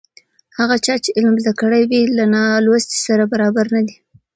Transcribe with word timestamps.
هغه 0.57 0.75
چا 0.85 0.95
چې 1.03 1.09
علم 1.17 1.35
زده 1.43 1.53
کړی 1.61 1.81
وي 1.89 2.01
له 2.17 2.25
نالوستي 2.35 2.97
سره 3.07 3.23
برابر 3.33 3.65
نه 3.75 3.81
دی. 3.87 3.95